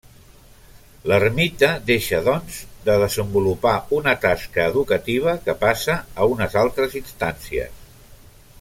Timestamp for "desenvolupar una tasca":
3.03-4.65